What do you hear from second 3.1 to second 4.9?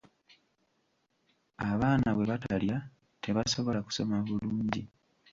tebasobola kusoma bulungi.